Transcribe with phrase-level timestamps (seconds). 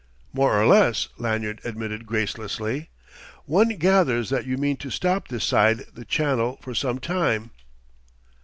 [0.33, 2.89] "More or less," Lanyard admitted gracelessly.
[3.45, 7.51] "One gathers that you mean to stop this side the Channel for some time."